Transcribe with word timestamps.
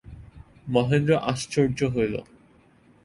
মহেন্দ্র 0.67 1.13
আশ্চর্য 1.23 1.79
হইল। 1.95 2.15